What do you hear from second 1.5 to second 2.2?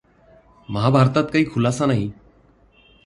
खुलासा नाही.